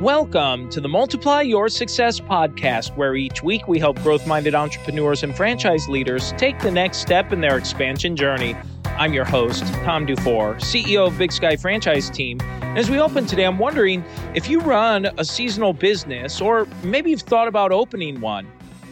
[0.00, 5.24] Welcome to the Multiply Your Success podcast, where each week we help growth minded entrepreneurs
[5.24, 8.54] and franchise leaders take the next step in their expansion journey.
[8.84, 12.40] I'm your host, Tom Dufour, CEO of Big Sky Franchise Team.
[12.76, 14.04] As we open today, I'm wondering
[14.36, 18.46] if you run a seasonal business, or maybe you've thought about opening one,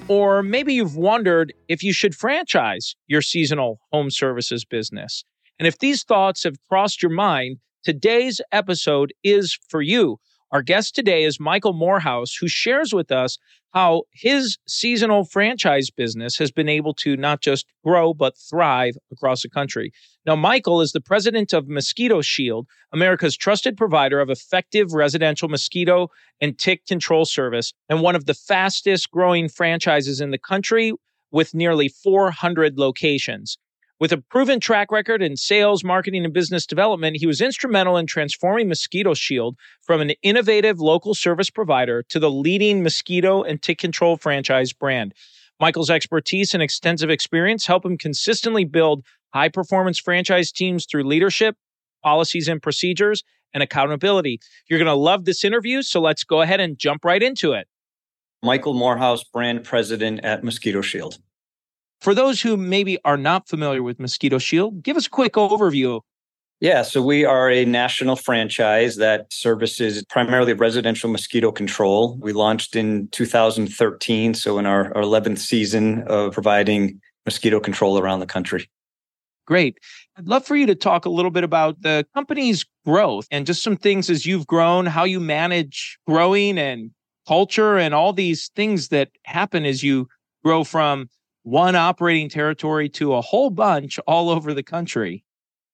[0.09, 5.25] or maybe you've wondered if you should franchise your seasonal home services business.
[5.61, 10.19] And if these thoughts have crossed your mind, today's episode is for you.
[10.53, 13.37] Our guest today is Michael Moorhouse, who shares with us
[13.75, 19.43] how his seasonal franchise business has been able to not just grow, but thrive across
[19.43, 19.93] the country.
[20.25, 26.11] Now, Michael is the president of Mosquito Shield, America's trusted provider of effective residential mosquito
[26.41, 30.93] and tick control service, and one of the fastest growing franchises in the country
[31.33, 33.59] with nearly 400 locations.
[33.99, 38.07] With a proven track record in sales, marketing, and business development, he was instrumental in
[38.07, 43.79] transforming Mosquito Shield from an innovative local service provider to the leading mosquito and tick
[43.79, 45.15] control franchise brand.
[45.59, 51.57] Michael's expertise and extensive experience help him consistently build high performance franchise teams through leadership,
[52.03, 54.41] policies and procedures, and accountability.
[54.69, 57.67] You're going to love this interview, so let's go ahead and jump right into it.
[58.43, 61.19] Michael Moorhouse, brand president at Mosquito Shield.
[62.07, 66.03] For those who maybe are not familiar with Mosquito Shield, give us a quick overview.
[66.61, 72.17] Yeah, so we are a national franchise that services primarily residential mosquito control.
[72.21, 78.21] We launched in 2013, so in our, our 11th season of providing mosquito control around
[78.21, 78.71] the country.
[79.45, 79.77] Great.
[80.17, 83.65] I'd love for you to talk a little bit about the company's growth and just
[83.65, 86.93] some things as you've grown, how you manage growing and
[87.27, 90.07] culture and all these things that happen as you
[90.45, 91.09] grow from
[91.47, 95.23] one operating territory to a whole bunch all over the country.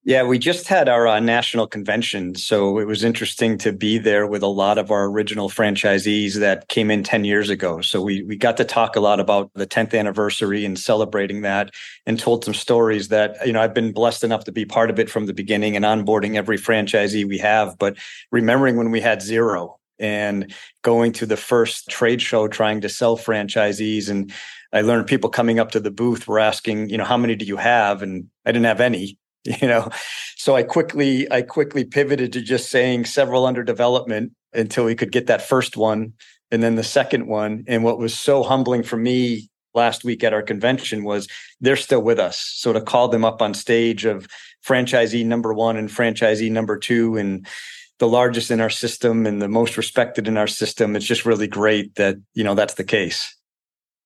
[0.04, 2.34] Yeah, we just had our uh, national convention.
[2.34, 6.68] So it was interesting to be there with a lot of our original franchisees that
[6.68, 7.80] came in 10 years ago.
[7.80, 11.70] So we, we got to talk a lot about the 10th anniversary and celebrating that
[12.04, 14.98] and told some stories that, you know, I've been blessed enough to be part of
[14.98, 17.78] it from the beginning and onboarding every franchisee we have.
[17.78, 17.96] But
[18.30, 20.52] remembering when we had zero and
[20.82, 24.32] going to the first trade show trying to sell franchisees and
[24.72, 27.44] I learned people coming up to the booth were asking, you know, how many do
[27.44, 28.02] you have?
[28.02, 29.90] And I didn't have any, you know.
[30.36, 35.12] So I quickly, I quickly pivoted to just saying several under development until we could
[35.12, 36.14] get that first one
[36.50, 37.64] and then the second one.
[37.66, 41.28] And what was so humbling for me last week at our convention was
[41.60, 42.38] they're still with us.
[42.38, 44.26] So to call them up on stage of
[44.66, 47.46] franchisee number one and franchisee number two and
[48.02, 51.46] the largest in our system and the most respected in our system, it's just really
[51.46, 53.32] great that, you know, that's the case.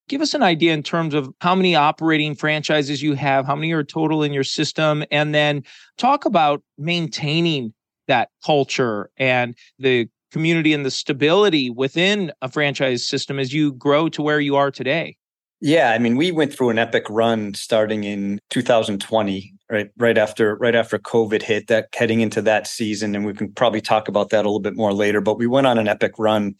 [0.07, 3.71] Give us an idea in terms of how many operating franchises you have, how many
[3.71, 5.63] are total in your system, and then
[5.97, 7.73] talk about maintaining
[8.07, 14.09] that culture and the community and the stability within a franchise system as you grow
[14.09, 15.17] to where you are today.
[15.59, 20.55] Yeah, I mean, we went through an epic run starting in 2020, right right after
[20.55, 21.67] right after COVID hit.
[21.67, 24.75] That heading into that season, and we can probably talk about that a little bit
[24.75, 25.21] more later.
[25.21, 26.55] But we went on an epic run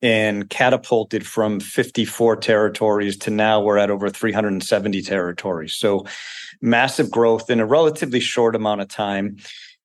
[0.00, 5.74] and catapulted from 54 territories to now we're at over 370 territories.
[5.74, 6.04] So
[6.60, 9.36] massive growth in a relatively short amount of time.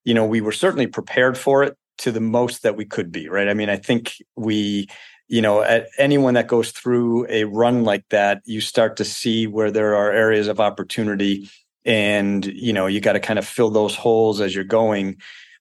[0.04, 3.28] You know, we were certainly prepared for it to the most that we could be,
[3.28, 3.48] right?
[3.48, 4.88] I mean, I think we
[5.30, 9.46] you know, at anyone that goes through a run like that, you start to see
[9.46, 11.50] where there are areas of opportunity
[11.88, 15.16] and, you know, you got to kind of fill those holes as you're going.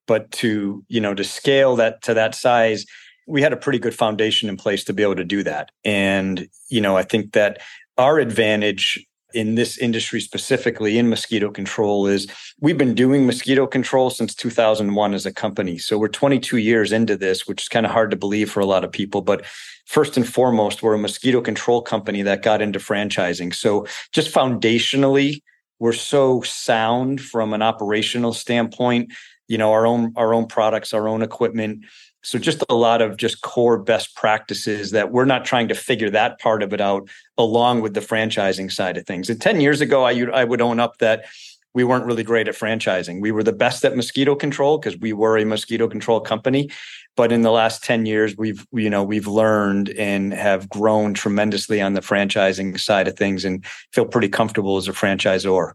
[0.08, 2.86] But to, you know, to scale that to that size,
[3.28, 5.72] we had a pretty good foundation in place to be able to do that.
[5.86, 7.62] And, you know, I think that
[7.98, 12.28] our advantage in this industry specifically in mosquito control is
[12.60, 15.78] we've been doing mosquito control since 2001 as a company.
[15.78, 18.66] So we're 22 years into this, which is kind of hard to believe for a
[18.66, 19.22] lot of people.
[19.22, 19.46] But
[19.86, 23.54] first and foremost, we're a mosquito control company that got into franchising.
[23.54, 25.42] So just foundationally,
[25.80, 29.14] we're so sound from an operational standpoint.
[29.48, 31.86] You know, our own our own products, our own equipment
[32.28, 36.10] so just a lot of just core best practices that we're not trying to figure
[36.10, 37.08] that part of it out
[37.38, 39.30] along with the franchising side of things.
[39.30, 41.24] And 10 years ago, I, I would own up that
[41.78, 43.22] we weren't really great at franchising.
[43.22, 46.72] We were the best at mosquito control because we were a mosquito control company.
[47.16, 51.80] But in the last 10 years, we've, you know, we've learned and have grown tremendously
[51.80, 53.64] on the franchising side of things and
[53.94, 55.74] feel pretty comfortable as a franchisor.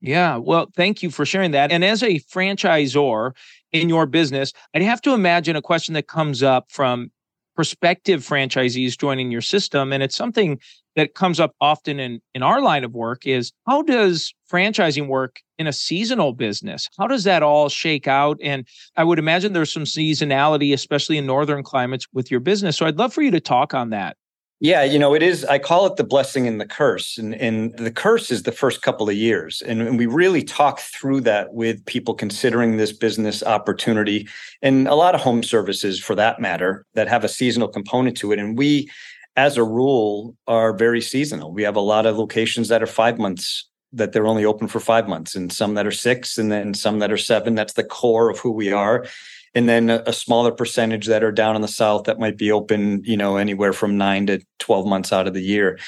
[0.00, 1.72] Yeah, well, thank you for sharing that.
[1.72, 3.32] And as a franchisor
[3.72, 7.10] in your business, I'd have to imagine a question that comes up from
[7.56, 9.92] prospective franchisees joining your system.
[9.92, 10.60] And it's something
[10.96, 15.40] that comes up often in, in our line of work is how does franchising work
[15.58, 16.88] in a seasonal business?
[16.98, 18.38] How does that all shake out?
[18.42, 22.76] And I would imagine there's some seasonality, especially in northern climates with your business.
[22.76, 24.16] So I'd love for you to talk on that.
[24.60, 27.18] Yeah, you know, it is, I call it the blessing and the curse.
[27.18, 29.60] And, and the curse is the first couple of years.
[29.60, 34.28] And, and we really talk through that with people considering this business opportunity
[34.62, 38.32] and a lot of home services for that matter that have a seasonal component to
[38.32, 38.38] it.
[38.38, 38.88] And we,
[39.36, 41.52] as a rule, are very seasonal.
[41.52, 44.80] We have a lot of locations that are five months that they're only open for
[44.80, 47.54] five months and some that are six and then some that are seven.
[47.54, 49.06] That's the core of who we are
[49.54, 52.50] and then a, a, smaller percentage that are down in the south that might be
[52.50, 55.78] open you know anywhere from 9 to 12 months out of the year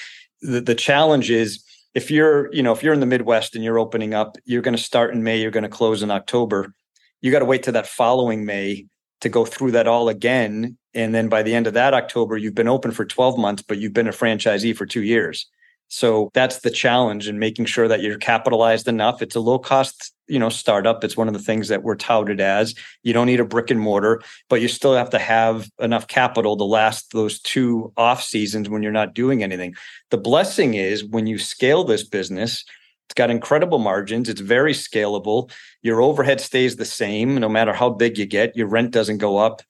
[0.41, 1.63] the, the challenge is
[1.95, 4.77] if you're you know if you're in the midwest and you're opening up you're going
[4.77, 6.73] to start in may you're going to close in october
[7.21, 8.87] you got to wait to that following may
[9.21, 12.55] to go through that all again and then by the end of that october you've
[12.55, 15.47] been open for 12 months but you've been a franchisee for two years
[15.89, 19.23] so that's the challenge in making sure that you're capitalized enough.
[19.23, 21.05] It's a low cost, you know, startup.
[21.05, 22.75] It's one of the things that we're touted as.
[23.05, 26.57] You don't need a brick and mortar, but you still have to have enough capital
[26.57, 29.77] to last those two off seasons when you're not doing anything.
[30.11, 32.65] The blessing is when you scale this business,
[33.07, 34.29] it's got incredible margins.
[34.29, 35.53] It's very scalable.
[35.83, 38.57] Your overhead stays the same no matter how big you get.
[38.57, 39.63] Your rent doesn't go up.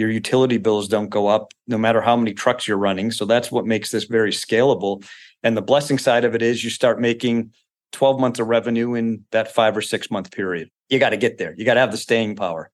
[0.00, 3.10] Your utility bills don't go up no matter how many trucks you're running.
[3.12, 5.04] So that's what makes this very scalable
[5.42, 7.52] and the blessing side of it is you start making
[7.92, 10.70] 12 months of revenue in that five or six month period.
[10.88, 11.54] You got to get there.
[11.56, 12.70] You got to have the staying power.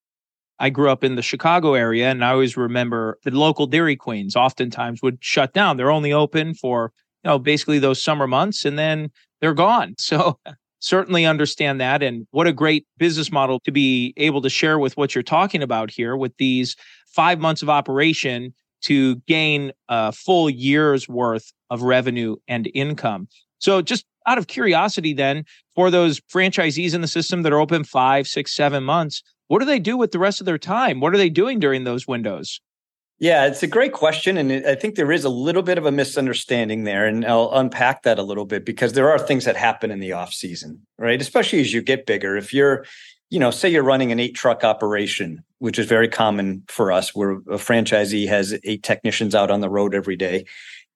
[0.59, 4.37] I grew up in the Chicago area and I always remember the local Dairy Queens
[4.37, 5.77] oftentimes would shut down.
[5.77, 9.95] They're only open for, you know, basically those summer months and then they're gone.
[10.07, 10.39] So
[10.81, 12.03] certainly understand that.
[12.03, 15.63] And what a great business model to be able to share with what you're talking
[15.63, 16.77] about here with these
[17.09, 23.29] five months of operation to gain a full year's worth of revenue and income.
[23.59, 25.45] So, just out of curiosity, then,
[25.75, 29.65] for those franchisees in the system that are open five, six, seven months, what do
[29.65, 31.01] they do with the rest of their time?
[31.01, 32.61] What are they doing during those windows?
[33.19, 34.37] Yeah, it's a great question.
[34.37, 37.07] And I think there is a little bit of a misunderstanding there.
[37.07, 40.13] And I'll unpack that a little bit because there are things that happen in the
[40.13, 41.21] off season, right?
[41.21, 42.37] Especially as you get bigger.
[42.37, 42.85] If you're,
[43.31, 47.15] you know, say you're running an eight truck operation, which is very common for us,
[47.15, 50.45] where a franchisee has eight technicians out on the road every day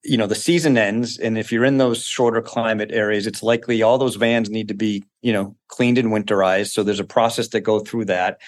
[0.03, 3.83] you know the season ends and if you're in those shorter climate areas it's likely
[3.83, 7.49] all those vans need to be you know cleaned and winterized so there's a process
[7.49, 8.41] to go through that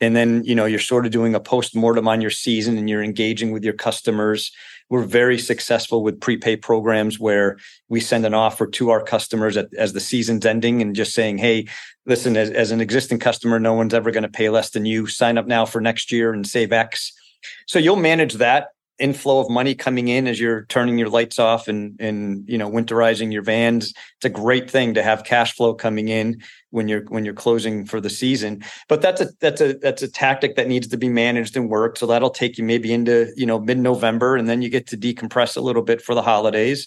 [0.00, 3.02] and then you know you're sort of doing a post-mortem on your season and you're
[3.02, 4.52] engaging with your customers.
[4.88, 7.58] We're very successful with prepay programs where
[7.88, 11.38] we send an offer to our customers at, as the season's ending and just saying
[11.38, 11.68] hey
[12.06, 15.06] listen as, as an existing customer no one's ever going to pay less than you.
[15.06, 17.12] Sign up now for next year and save x.
[17.66, 18.68] So you'll manage that
[19.00, 22.70] inflow of money coming in as you're turning your lights off and and you know
[22.70, 23.92] winterizing your vans.
[24.16, 27.84] It's a great thing to have cash flow coming in when you're when you're closing
[27.84, 28.62] for the season.
[28.88, 31.98] But that's a that's a that's a tactic that needs to be managed and worked.
[31.98, 35.56] So that'll take you maybe into you know mid-november and then you get to decompress
[35.56, 36.86] a little bit for the holidays.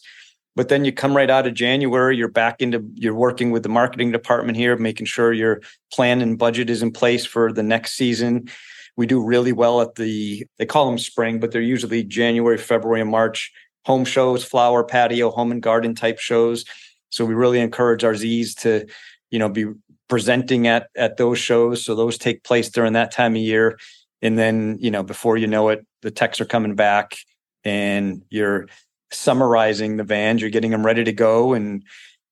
[0.56, 3.70] But then you come right out of January, you're back into you're working with the
[3.70, 5.62] marketing department here, making sure your
[5.92, 8.50] plan and budget is in place for the next season.
[8.96, 13.02] We do really well at the, they call them spring, but they're usually January, February,
[13.02, 13.52] and March
[13.86, 16.66] home shows, flower, patio, home and garden type shows.
[17.10, 18.88] So we really encourage our Z's to,
[19.30, 19.66] you know, be
[20.08, 21.84] presenting at at those shows.
[21.84, 23.78] So those take place during that time of year.
[24.22, 27.18] And then, you know, before you know it, the techs are coming back
[27.64, 28.68] and you're
[29.12, 31.84] summarizing the vans, you're getting them ready to go and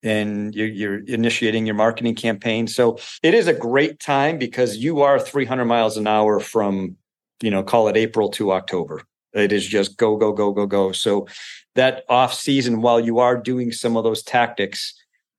[0.04, 2.68] and you're, you're, initiating your marketing campaign.
[2.68, 6.98] So it is a great time because you are 300 miles an hour from,
[7.42, 9.04] you know, call it April to October.
[9.34, 10.92] It is just go, go, go, go, go.
[10.92, 11.28] So
[11.76, 14.94] that off season, while you are doing some of those tactics,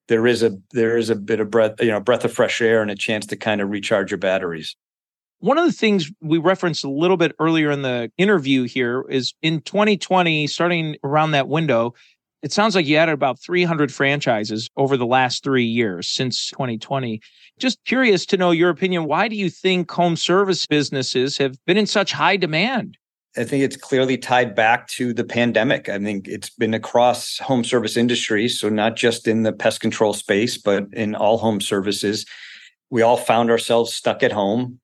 [0.09, 2.83] there is a there is a bit of breath, you know, breath of fresh air
[2.83, 4.77] and a chance to kind of recharge your batteries.
[5.41, 9.35] One of the things we referenced a little bit earlier in the interview here is
[9.43, 11.95] in 2020, starting around that window,
[12.43, 17.21] it sounds like you added about 300 franchises over the last three years since 2020.
[17.59, 19.05] Just curious to know your opinion.
[19.05, 22.99] Why do you think home service businesses have been in such high demand?
[23.37, 25.89] I think it's clearly tied back to the pandemic.
[25.89, 28.61] I think it's been across home service industries.
[28.61, 32.27] So, not just in the pest control space, but in all home services.
[32.91, 34.81] We all found ourselves stuck at home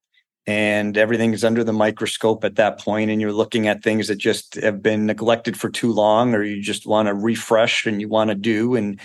[0.48, 4.16] and everything is under the microscope at that point and you're looking at things that
[4.16, 8.08] just have been neglected for too long or you just want to refresh and you
[8.08, 8.98] want to do and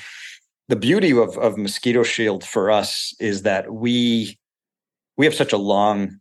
[0.69, 4.39] the beauty of, of mosquito shield for us is that we
[5.17, 6.17] we have such a long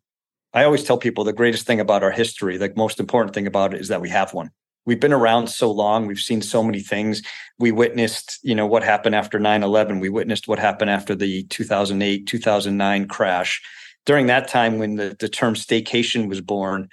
[0.55, 3.73] I always tell people the greatest thing about our history, the most important thing about
[3.73, 4.51] it is that we have one.
[4.85, 7.23] We've been around so long, we've seen so many things.
[7.59, 12.27] We witnessed, you know, what happened after 9/11, we witnessed what happened after the 2008,
[12.27, 13.63] 2009 crash.
[14.05, 16.89] During that time when the, the term staycation was born,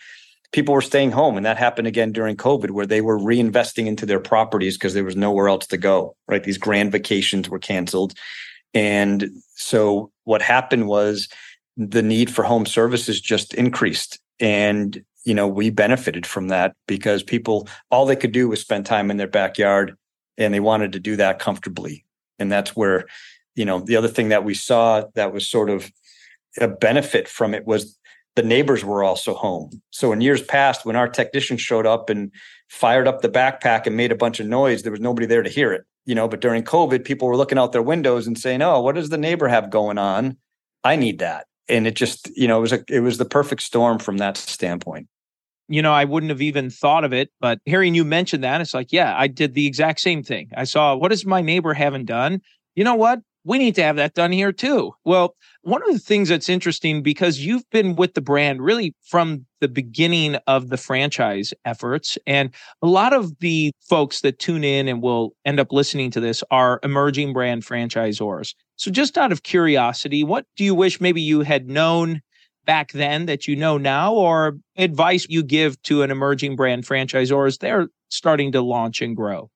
[0.52, 4.06] people were staying home and that happened again during covid where they were reinvesting into
[4.06, 6.44] their properties because there was nowhere else to go right?
[6.44, 8.14] These grand vacations were canceled.
[8.74, 11.28] And so what happened was
[11.76, 14.20] the need for home services just increased.
[14.40, 18.86] And you know we benefited from that because people all they could do was spend
[18.86, 19.96] time in their backyard
[20.38, 22.06] and they wanted to do that comfortably.
[22.38, 23.06] And that's where
[23.56, 25.92] you know the other thing that we saw that was sort of
[26.58, 27.98] a benefit from it was
[28.36, 29.82] the neighbors were also home.
[29.92, 32.32] So in years past, when our technicians showed up and
[32.70, 35.50] fired up the backpack and made a bunch of noise, there was nobody there to
[35.50, 35.84] hear it.
[36.06, 38.96] You know, but during COVID, people were looking out their windows and saying, "Oh, what
[38.96, 40.38] does the neighbor have going on?
[40.84, 43.62] I need that." And it just, you know, it was a, it was the perfect
[43.62, 45.08] storm from that standpoint.
[45.68, 48.74] You know, I wouldn't have even thought of it, but hearing you mention that, it's
[48.74, 50.50] like, yeah, I did the exact same thing.
[50.56, 52.42] I saw what is my neighbor haven't done?
[52.74, 53.20] You know what?
[53.44, 54.94] We need to have that done here too.
[55.06, 59.46] Well, one of the things that's interesting because you've been with the brand really from
[59.62, 62.18] the beginning of the franchise efforts.
[62.26, 66.20] And a lot of the folks that tune in and will end up listening to
[66.20, 68.54] this are emerging brand franchisors.
[68.76, 72.22] So, just out of curiosity, what do you wish maybe you had known
[72.66, 77.48] back then that you know now, or advice you give to an emerging brand franchisor
[77.48, 79.50] as they're starting to launch and grow?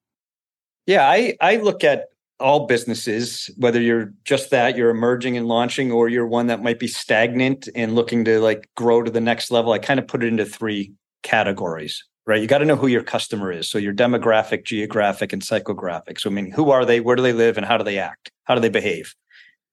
[0.85, 2.07] Yeah, I, I look at
[2.43, 6.77] all businesses, whether you're just that, you're emerging and launching, or you're one that might
[6.77, 10.23] be stagnant and looking to like grow to the next level, I kind of put
[10.23, 10.91] it into three
[11.23, 12.41] categories, right?
[12.41, 13.69] You got to know who your customer is.
[13.69, 16.19] So your demographic, geographic, and psychographic.
[16.19, 16.99] So I mean, who are they?
[16.99, 17.55] Where do they live?
[17.55, 18.29] And how do they act?
[18.43, 19.15] How do they behave?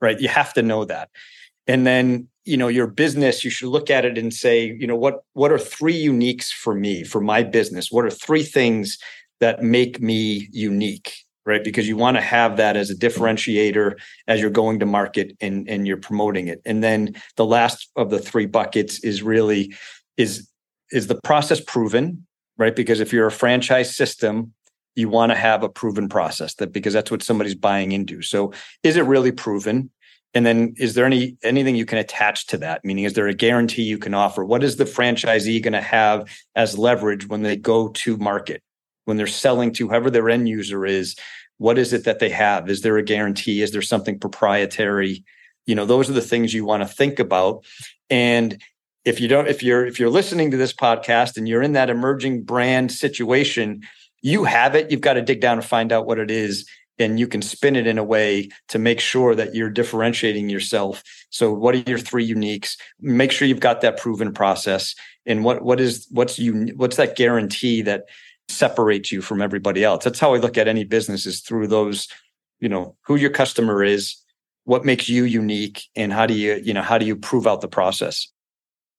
[0.01, 0.21] Right?
[0.21, 1.11] You have to know that.
[1.67, 4.97] And then, you know, your business, you should look at it and say, you know,
[4.97, 7.91] what what are three uniques for me, for my business?
[7.91, 8.97] What are three things
[9.41, 11.13] that make me unique?
[11.51, 11.65] Right?
[11.65, 15.69] Because you want to have that as a differentiator as you're going to market and,
[15.69, 16.63] and you're promoting it.
[16.65, 19.75] And then the last of the three buckets is really
[20.17, 20.49] is
[20.93, 22.27] is the process proven,
[22.57, 22.75] right?
[22.75, 24.53] Because if you're a franchise system,
[24.95, 28.23] you want to have a proven process that because that's what somebody's buying into.
[28.23, 28.53] So
[28.83, 29.91] is it really proven?
[30.35, 32.85] And then is there any anything you can attach to that?
[32.85, 34.45] Meaning, is there a guarantee you can offer?
[34.45, 38.63] What is the franchisee going to have as leverage when they go to market?
[39.11, 41.17] when they're selling to whoever their end user is
[41.61, 42.71] what is it that they have?
[42.71, 43.61] Is there a guarantee?
[43.61, 45.23] Is there something proprietary?
[45.67, 47.67] You know those are the things you want to think about.
[48.09, 48.59] And
[49.05, 51.91] if you don't if you're if you're listening to this podcast and you're in that
[51.91, 53.83] emerging brand situation
[54.23, 54.91] you have it.
[54.91, 56.67] You've got to dig down and find out what it is
[56.99, 61.03] and you can spin it in a way to make sure that you're differentiating yourself.
[61.31, 62.77] So what are your three uniques?
[63.01, 64.95] Make sure you've got that proven process.
[65.27, 68.05] And what what is what's you what's that guarantee that
[68.51, 70.05] separates you from everybody else.
[70.05, 72.09] That's how I look at any business is through those,
[72.59, 74.17] you know, who your customer is,
[74.65, 77.61] what makes you unique, and how do you, you know, how do you prove out
[77.61, 78.29] the process?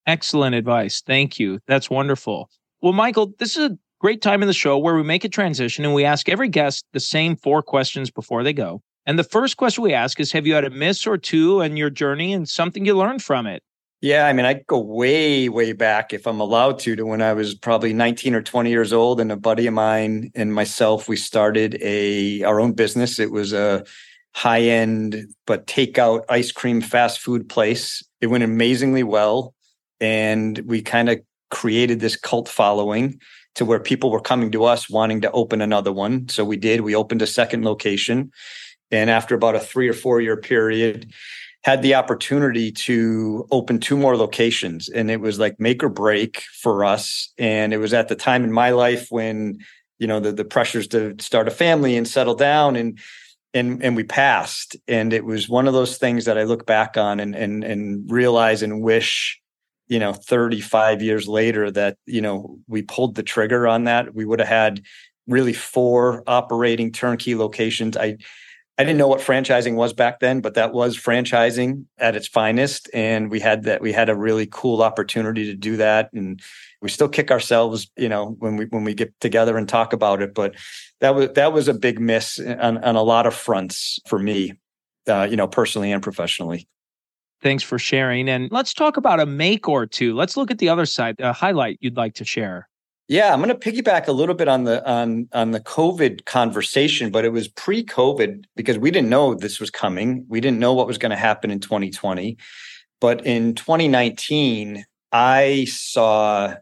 [0.06, 1.00] Excellent advice.
[1.00, 1.60] Thank you.
[1.66, 2.50] That's wonderful.
[2.80, 5.84] Well, Michael, this is a great time in the show where we make a transition
[5.84, 8.82] and we ask every guest the same four questions before they go.
[9.06, 11.76] And the first question we ask is Have you had a miss or two in
[11.76, 13.62] your journey and something you learned from it?
[14.02, 17.34] Yeah, I mean, I go way, way back if I'm allowed to, to when I
[17.34, 21.16] was probably 19 or 20 years old, and a buddy of mine and myself, we
[21.16, 23.20] started a our own business.
[23.20, 23.84] It was a
[24.34, 28.02] high end but takeout ice cream fast food place.
[28.20, 29.54] It went amazingly well,
[30.00, 31.20] and we kind of
[31.52, 33.20] created this cult following
[33.54, 36.28] to where people were coming to us wanting to open another one.
[36.28, 36.80] So we did.
[36.80, 38.32] We opened a second location,
[38.90, 41.12] and after about a three or four year period
[41.64, 46.42] had the opportunity to open two more locations and it was like make or break
[46.60, 47.32] for us.
[47.38, 49.58] And it was at the time in my life when
[49.98, 52.98] you know the, the pressures to start a family and settle down and
[53.54, 54.76] and and we passed.
[54.88, 58.10] And it was one of those things that i look back on and and and
[58.10, 59.40] realize and wish
[59.86, 64.14] you know 35 years later that you know we pulled the trigger on that.
[64.14, 64.82] We would have had
[65.28, 67.96] really four operating turnkey locations.
[67.96, 68.16] I
[68.78, 72.88] I didn't know what franchising was back then, but that was franchising at its finest.
[72.94, 76.10] And we had that, we had a really cool opportunity to do that.
[76.14, 76.40] And
[76.80, 80.22] we still kick ourselves, you know, when we, when we get together and talk about
[80.22, 80.34] it.
[80.34, 80.54] But
[81.00, 84.54] that was, that was a big miss on, on a lot of fronts for me,
[85.06, 86.66] uh, you know, personally and professionally.
[87.42, 88.28] Thanks for sharing.
[88.28, 90.14] And let's talk about a make or two.
[90.14, 92.68] Let's look at the other side, a highlight you'd like to share.
[93.12, 97.10] Yeah, I'm going to piggyback a little bit on the on on the COVID conversation,
[97.10, 100.24] but it was pre-COVID because we didn't know this was coming.
[100.30, 102.38] We didn't know what was going to happen in 2020.
[103.02, 106.54] But in 2019, I saw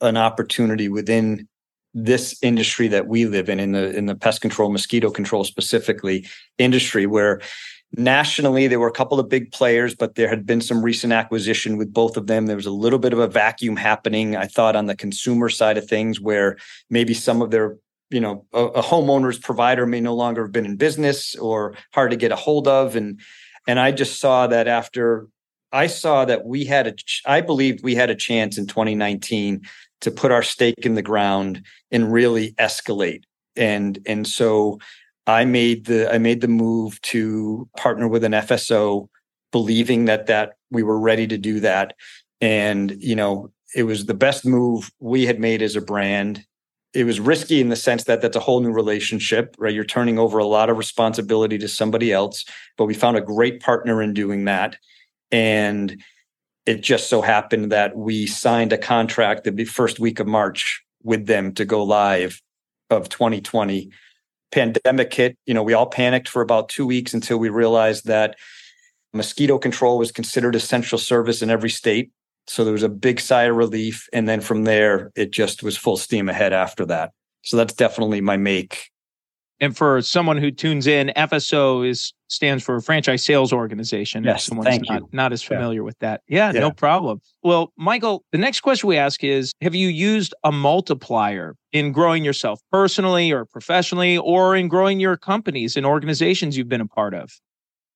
[0.00, 1.48] an opportunity within
[1.92, 6.24] this industry that we live in in the in the pest control mosquito control specifically
[6.56, 7.40] industry where
[7.96, 11.76] nationally there were a couple of big players but there had been some recent acquisition
[11.76, 14.76] with both of them there was a little bit of a vacuum happening i thought
[14.76, 16.56] on the consumer side of things where
[16.90, 17.76] maybe some of their
[18.10, 22.10] you know a, a homeowner's provider may no longer have been in business or hard
[22.10, 23.20] to get a hold of and
[23.66, 25.26] and i just saw that after
[25.72, 26.94] i saw that we had a
[27.26, 29.62] i believed we had a chance in 2019
[30.00, 33.24] to put our stake in the ground and really escalate.
[33.56, 34.78] And and so
[35.26, 39.08] I made the I made the move to partner with an FSO,
[39.52, 41.94] believing that that we were ready to do that.
[42.40, 46.44] And you know, it was the best move we had made as a brand.
[46.94, 49.74] It was risky in the sense that that's a whole new relationship, right?
[49.74, 52.44] You're turning over a lot of responsibility to somebody else,
[52.78, 54.76] but we found a great partner in doing that.
[55.30, 56.02] And
[56.64, 61.26] it just so happened that we signed a contract the first week of March with
[61.26, 62.40] them to go live
[62.90, 63.90] of 2020.
[64.52, 68.36] Pandemic hit, you know, we all panicked for about two weeks until we realized that
[69.12, 72.10] mosquito control was considered essential service in every state.
[72.46, 74.08] So there was a big sigh of relief.
[74.12, 77.12] And then from there, it just was full steam ahead after that.
[77.42, 78.90] So that's definitely my make
[79.60, 84.24] and for someone who tunes in, FSO is stands for Franchise Sales Organization.
[84.24, 85.08] Yes, if someone's thank not, you.
[85.12, 85.84] not as familiar yeah.
[85.84, 86.22] with that.
[86.28, 87.20] Yeah, yeah, no problem.
[87.42, 92.24] Well, Michael, the next question we ask is Have you used a multiplier in growing
[92.24, 97.14] yourself personally or professionally, or in growing your companies and organizations you've been a part
[97.14, 97.30] of?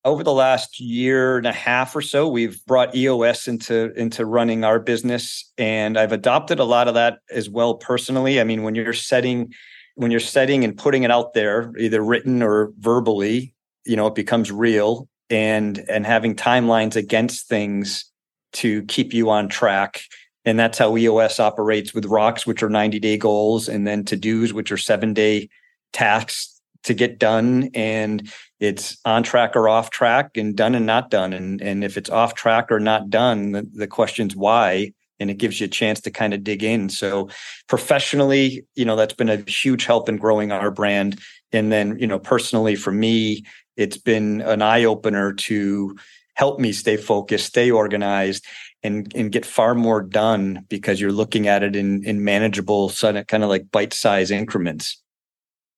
[0.03, 4.65] Over the last year and a half or so, we've brought EOS into into running
[4.65, 8.41] our business, and I've adopted a lot of that as well personally.
[8.41, 9.53] I mean, when you're setting
[10.01, 13.55] when you're setting and putting it out there, either written or verbally,
[13.85, 18.07] you know, it becomes real and and having timelines against things
[18.55, 20.01] to keep you on track.
[20.47, 24.17] And that's how EOS operates with rocks, which are 90 day goals, and then to
[24.17, 25.51] dos, which are seven day
[25.93, 27.69] tasks to get done.
[27.75, 31.35] And it's on track or off track and done and not done.
[31.35, 35.39] And, and if it's off track or not done, the, the question's why and it
[35.39, 36.89] gives you a chance to kind of dig in.
[36.89, 37.29] So
[37.69, 41.21] professionally, you know, that's been a huge help in growing our brand.
[41.53, 43.45] And then, you know, personally for me,
[43.77, 45.97] it's been an eye opener to
[46.35, 48.45] help me stay focused, stay organized,
[48.83, 53.45] and and get far more done because you're looking at it in in manageable, kind
[53.45, 55.03] of like bite size increments.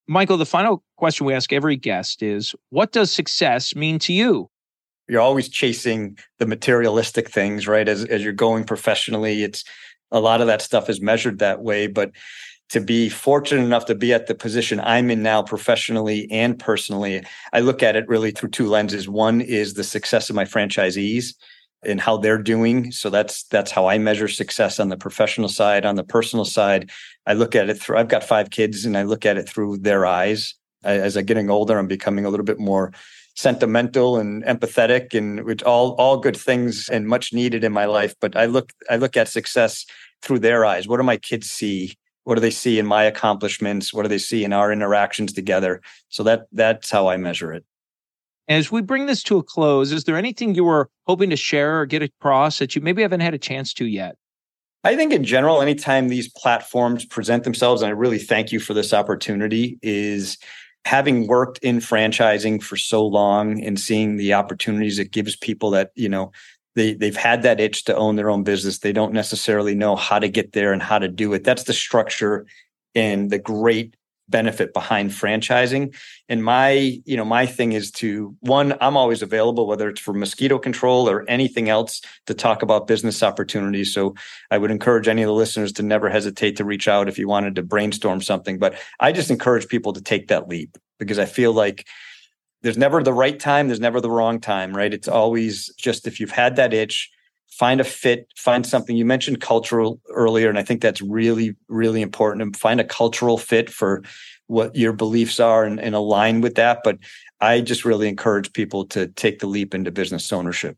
[0.07, 4.49] Michael, the final question we ask every guest is what does success mean to you?
[5.07, 7.87] You're always chasing the materialistic things, right?
[7.87, 9.63] As as you're going professionally, it's
[10.11, 11.87] a lot of that stuff is measured that way.
[11.87, 12.11] But
[12.69, 17.23] to be fortunate enough to be at the position I'm in now professionally and personally,
[17.51, 19.07] I look at it really through two lenses.
[19.07, 21.35] One is the success of my franchisees
[21.83, 22.91] and how they're doing.
[22.91, 25.85] So that's that's how I measure success on the professional side.
[25.85, 26.89] On the personal side,
[27.27, 29.77] I look at it through I've got five kids and I look at it through
[29.79, 30.55] their eyes.
[30.83, 32.91] As I'm getting older, I'm becoming a little bit more
[33.35, 38.13] sentimental and empathetic and which all all good things and much needed in my life
[38.21, 39.85] but i look i look at success
[40.23, 40.87] through their eyes.
[40.87, 41.93] What do my kids see?
[42.23, 43.93] What do they see in my accomplishments?
[43.93, 45.81] What do they see in our interactions together?
[46.09, 47.65] So that that's how i measure it.
[48.47, 51.81] As we bring this to a close is there anything you were hoping to share
[51.81, 54.15] or get across that you maybe haven't had a chance to yet?
[54.85, 58.73] I think in general, anytime these platforms present themselves, and I really thank you for
[58.73, 60.37] this opportunity, is
[60.85, 65.91] having worked in franchising for so long and seeing the opportunities it gives people that
[65.95, 66.31] you know
[66.75, 70.19] they they've had that itch to own their own business they don't necessarily know how
[70.19, 71.43] to get there and how to do it.
[71.43, 72.45] That's the structure
[72.95, 73.95] and the great
[74.33, 75.95] benefit behind franchising.
[76.27, 80.11] And my you know my thing is to one i'm always available whether it's for
[80.11, 83.93] mosquito control or anything else to talk about business opportunities.
[83.93, 84.15] So
[84.49, 87.27] i would encourage any of the listeners to never hesitate to reach out if you
[87.27, 88.57] wanted to brainstorm something.
[88.57, 91.85] But i just encourage people to take that leap because i feel like
[92.63, 94.93] there's never the right time there's never the wrong time right?
[94.97, 97.11] It's always just if you've had that itch
[97.57, 102.01] find a fit find something you mentioned cultural earlier and i think that's really really
[102.01, 104.01] important to find a cultural fit for
[104.47, 106.97] what your beliefs are and, and align with that but
[107.41, 110.77] i just really encourage people to take the leap into business ownership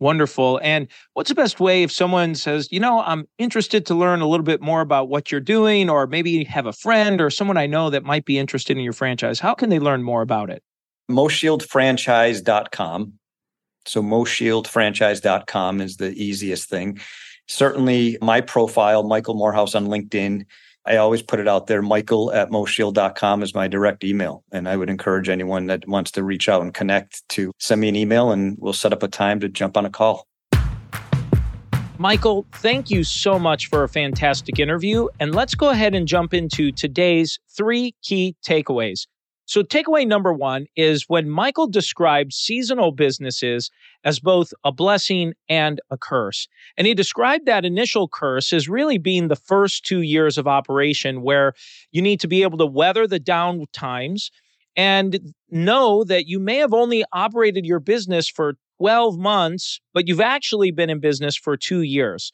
[0.00, 0.58] Wonderful.
[0.62, 4.26] And what's the best way if someone says, you know, I'm interested to learn a
[4.26, 7.56] little bit more about what you're doing, or maybe you have a friend or someone
[7.56, 9.38] I know that might be interested in your franchise?
[9.38, 10.64] How can they learn more about it?
[11.10, 13.12] MoShieldFranchise.com
[13.86, 17.00] so moshieldfranchise.com is the easiest thing.
[17.46, 20.46] Certainly my profile, Michael Moorhouse on LinkedIn.
[20.86, 21.80] I always put it out there.
[21.80, 24.44] Michael at moshield.com is my direct email.
[24.52, 27.88] And I would encourage anyone that wants to reach out and connect to send me
[27.88, 30.26] an email and we'll set up a time to jump on a call.
[31.96, 35.06] Michael, thank you so much for a fantastic interview.
[35.20, 39.06] And let's go ahead and jump into today's three key takeaways.
[39.46, 43.70] So, takeaway number one is when Michael described seasonal businesses
[44.02, 46.48] as both a blessing and a curse.
[46.78, 51.22] And he described that initial curse as really being the first two years of operation,
[51.22, 51.52] where
[51.92, 54.30] you need to be able to weather the down times
[54.76, 60.20] and know that you may have only operated your business for 12 months, but you've
[60.20, 62.32] actually been in business for two years.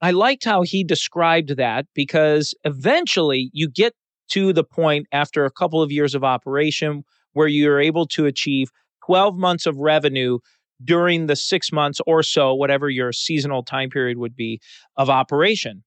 [0.00, 3.94] I liked how he described that because eventually you get
[4.30, 8.70] to the point after a couple of years of operation where you're able to achieve
[9.06, 10.38] 12 months of revenue
[10.82, 14.60] during the six months or so, whatever your seasonal time period would be
[14.96, 15.84] of operation.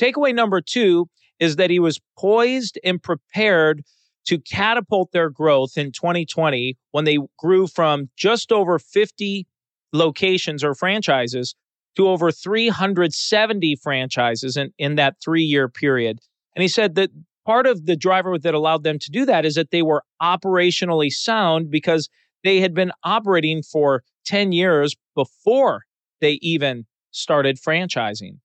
[0.00, 1.06] Takeaway number two
[1.38, 3.82] is that he was poised and prepared
[4.26, 9.46] to catapult their growth in 2020 when they grew from just over 50
[9.92, 11.54] locations or franchises
[11.96, 16.18] to over 370 franchises in, in that three year period.
[16.56, 17.10] And he said that
[17.44, 21.10] part of the driver that allowed them to do that is that they were operationally
[21.10, 22.08] sound because
[22.42, 25.82] they had been operating for 10 years before
[26.20, 28.38] they even started franchising.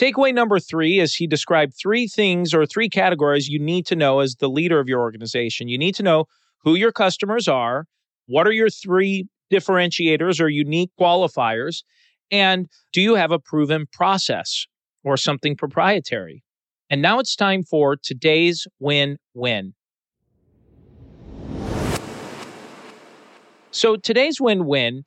[0.00, 4.20] Takeaway number three is he described three things or three categories you need to know
[4.20, 5.68] as the leader of your organization.
[5.68, 6.26] You need to know
[6.62, 7.86] who your customers are,
[8.26, 11.82] what are your three differentiators or unique qualifiers,
[12.30, 14.66] and do you have a proven process
[15.02, 16.44] or something proprietary?
[16.90, 19.74] And now it's time for today's win win.
[23.70, 25.02] So today's win win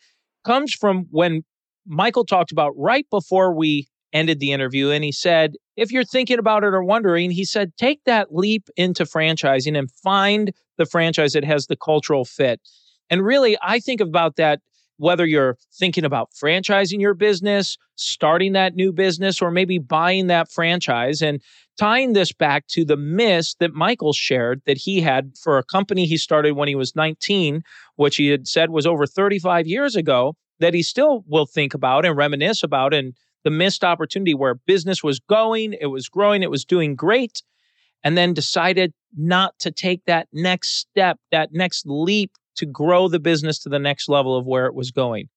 [0.46, 1.44] comes from when
[1.88, 6.38] Michael talked about right before we ended the interview and he said, if you're thinking
[6.38, 11.34] about it or wondering, he said, take that leap into franchising and find the franchise
[11.34, 12.62] that has the cultural fit.
[13.10, 14.60] And really, I think about that
[14.98, 20.52] whether you're thinking about franchising your business, starting that new business, or maybe buying that
[20.52, 21.42] franchise and
[21.82, 26.06] tying this back to the miss that Michael shared that he had for a company
[26.06, 27.64] he started when he was 19,
[27.96, 32.06] which he had said was over 35 years ago, that he still will think about
[32.06, 36.52] and reminisce about and the missed opportunity where business was going, it was growing, it
[36.52, 37.42] was doing great,
[38.04, 43.20] and then decided not to take that next step, that next leap to grow the
[43.20, 45.30] business to the next level of where it was going.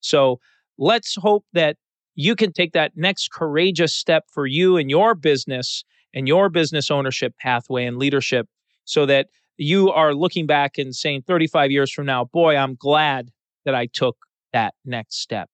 [0.00, 0.40] So
[0.78, 1.76] let's hope that
[2.16, 5.84] you can take that next courageous step for you and your business
[6.14, 8.48] and your business ownership pathway and leadership
[8.84, 13.30] so that you are looking back and saying 35 years from now, boy, I'm glad
[13.64, 14.16] that I took
[14.52, 15.48] that next step.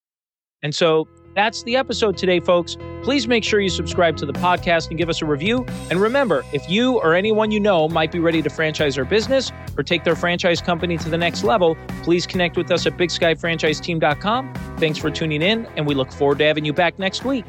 [0.62, 2.76] And so that's the episode today, folks.
[3.02, 5.64] Please make sure you subscribe to the podcast and give us a review.
[5.88, 9.52] And remember, if you or anyone you know might be ready to franchise their business
[9.76, 14.54] or take their franchise company to the next level, please connect with us at bigskyfranchiseteam.com.
[14.78, 17.44] Thanks for tuning in, and we look forward to having you back next week.